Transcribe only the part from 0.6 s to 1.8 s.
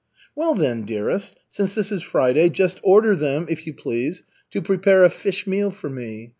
dearest, since